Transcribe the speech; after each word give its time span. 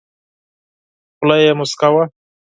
خوله 1.17 1.35
یې 1.43 1.51
موسکه 1.59 1.87
وه. 1.93 2.03